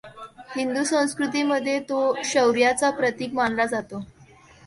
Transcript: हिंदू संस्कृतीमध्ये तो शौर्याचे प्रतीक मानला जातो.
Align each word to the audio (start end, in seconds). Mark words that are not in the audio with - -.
हिंदू 0.55 0.83
संस्कृतीमध्ये 0.83 1.77
तो 1.89 1.99
शौर्याचे 2.25 2.91
प्रतीक 2.97 3.33
मानला 3.33 3.65
जातो. 3.65 4.01